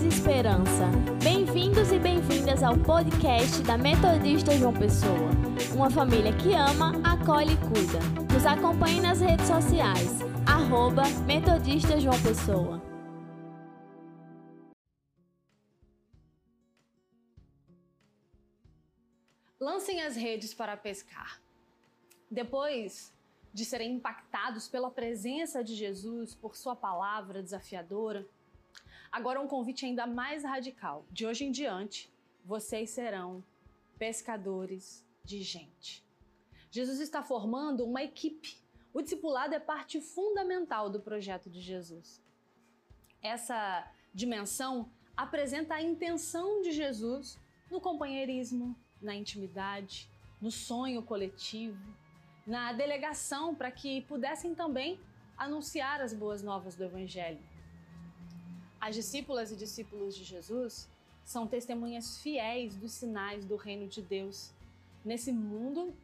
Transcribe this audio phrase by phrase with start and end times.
[0.00, 0.86] e esperança.
[1.22, 5.28] Bem-vindos e bem-vindas ao podcast da Metodista João Pessoa.
[5.74, 7.98] Uma família que ama, acolhe e cuida.
[8.32, 10.20] Nos acompanhe nas redes sociais.
[10.46, 12.82] Arroba Metodista João Pessoa.
[19.60, 21.38] Lancem as redes para pescar.
[22.30, 23.12] Depois
[23.52, 28.26] de serem impactados pela presença de Jesus, por sua palavra desafiadora,
[29.12, 31.04] agora um convite ainda mais radical.
[31.10, 32.10] De hoje em diante,
[32.44, 33.44] vocês serão
[33.98, 36.02] pescadores de gente.
[36.70, 38.56] Jesus está formando uma equipe.
[38.94, 42.20] O discipulado é parte fundamental do projeto de Jesus.
[43.22, 47.38] Essa dimensão apresenta a intenção de Jesus
[47.70, 50.10] no companheirismo, na intimidade,
[50.40, 51.94] no sonho coletivo,
[52.46, 54.98] na delegação para que pudessem também
[55.36, 57.51] anunciar as boas novas do Evangelho.
[58.82, 60.90] As discípulas e discípulos de Jesus
[61.24, 64.52] são testemunhas fiéis dos sinais do reino de Deus
[65.04, 65.94] nesse mundo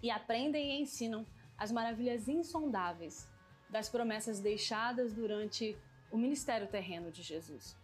[0.00, 1.26] e aprendem e ensinam
[1.58, 3.28] as maravilhas insondáveis
[3.68, 5.76] das promessas deixadas durante
[6.12, 7.76] o ministério terreno de Jesus.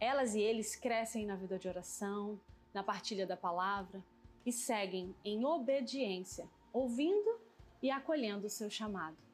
[0.00, 2.36] Elas e eles crescem na vida de oração,
[2.74, 4.02] na partilha da palavra,
[4.44, 7.38] e seguem em obediência, ouvindo
[7.80, 9.25] e acolhendo o seu chamado.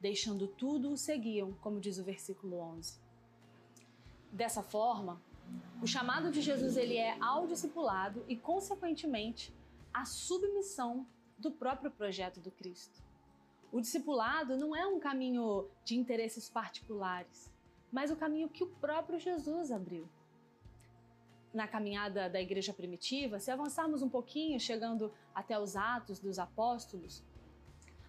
[0.00, 2.98] Deixando tudo, o seguiam, como diz o versículo 11.
[4.30, 5.20] Dessa forma,
[5.82, 9.52] o chamado de Jesus ele é ao discipulado e, consequentemente,
[9.92, 11.06] a submissão
[11.38, 13.02] do próprio projeto do Cristo.
[13.70, 17.50] O discipulado não é um caminho de interesses particulares,
[17.90, 20.08] mas o caminho que o próprio Jesus abriu
[21.54, 27.22] na caminhada da igreja primitiva, se avançarmos um pouquinho, chegando até os Atos dos Apóstolos,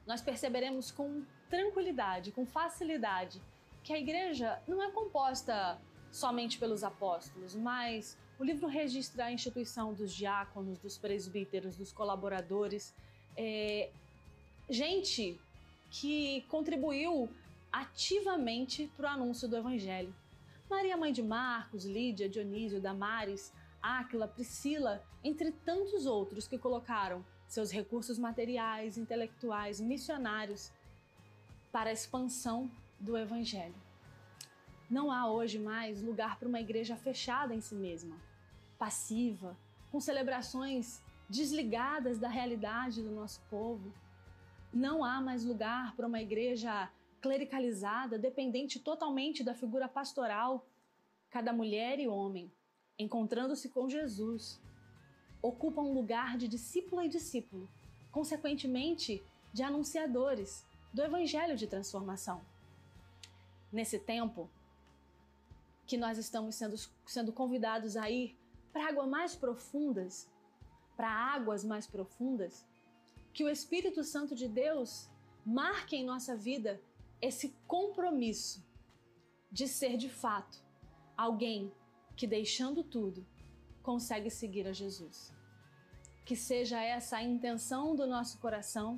[0.06, 3.42] nós perceberemos com tranquilidade, com facilidade,
[3.84, 5.80] que a igreja não é composta
[6.12, 12.94] somente pelos apóstolos, mas o livro registra a instituição dos diáconos, dos presbíteros, dos colaboradores,
[13.38, 13.90] é,
[14.70, 15.40] gente
[15.92, 17.30] que contribuiu
[17.72, 20.14] ativamente para o anúncio do evangelho.
[20.70, 27.72] Maria, mãe de Marcos, Lídia, Dionísio, Damares, Áquila, Priscila, entre tantos outros que colocaram seus
[27.72, 30.72] recursos materiais, intelectuais, missionários
[31.76, 33.76] para a expansão do Evangelho.
[34.90, 38.16] Não há hoje mais lugar para uma igreja fechada em si mesma,
[38.80, 39.58] passiva,
[39.92, 43.94] com celebrações desligadas da realidade do nosso povo.
[44.72, 50.66] Não há mais lugar para uma igreja clericalizada, dependente totalmente da figura pastoral,
[51.30, 52.50] cada mulher e homem,
[52.98, 54.62] encontrando-se com Jesus,
[55.42, 57.70] ocupa um lugar de discípula e discípulo,
[58.14, 59.22] consequentemente
[59.52, 62.42] de anunciadores do evangelho de transformação.
[63.70, 64.50] Nesse tempo
[65.86, 68.40] que nós estamos sendo, sendo convidados a ir
[68.72, 70.26] para águas mais profundas,
[70.96, 72.66] para águas mais profundas,
[73.34, 75.10] que o Espírito Santo de Deus
[75.46, 76.82] marque em nossa vida
[77.22, 78.66] esse compromisso
[79.52, 80.64] de ser de fato
[81.18, 81.74] alguém
[82.16, 83.28] que, deixando tudo,
[83.84, 85.34] consegue seguir a Jesus.
[86.24, 88.98] Que seja essa a intenção do nosso coração,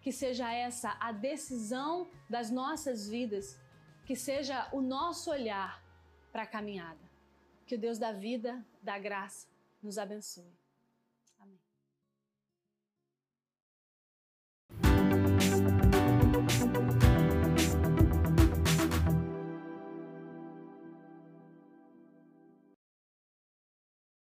[0.00, 3.58] que seja essa a decisão das nossas vidas,
[4.06, 5.82] que seja o nosso olhar
[6.32, 7.00] para a caminhada.
[7.66, 9.46] Que o Deus da vida, da graça,
[9.82, 10.52] nos abençoe.